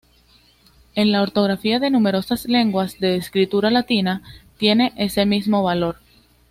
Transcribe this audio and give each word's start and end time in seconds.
En 0.95 1.11
la 1.11 1.21
ortografía 1.21 1.77
de 1.79 1.91
numerosas 1.91 2.45
lenguas 2.47 2.99
de 2.99 3.17
escritura 3.17 3.69
latina, 3.69 4.23
tiene 4.57 4.93
ese 4.97 5.27
mismo 5.27 5.61
valor. 5.61 5.97